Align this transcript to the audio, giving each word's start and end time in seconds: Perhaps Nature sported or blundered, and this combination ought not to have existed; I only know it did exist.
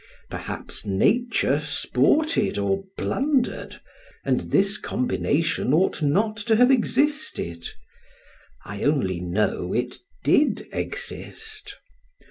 Perhaps 0.31 0.83
Nature 0.83 1.59
sported 1.59 2.57
or 2.57 2.85
blundered, 2.97 3.79
and 4.25 4.49
this 4.49 4.79
combination 4.79 5.75
ought 5.75 6.01
not 6.01 6.37
to 6.37 6.55
have 6.55 6.71
existed; 6.71 7.69
I 8.65 8.81
only 8.81 9.19
know 9.19 9.73
it 9.73 9.97
did 10.23 10.67
exist. 10.73 11.77